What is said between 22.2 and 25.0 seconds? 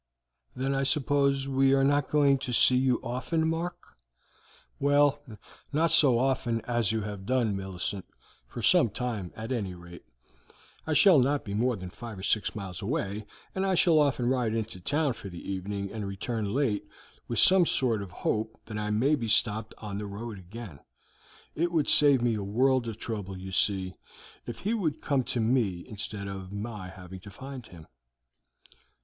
me a world of trouble, you see, if he would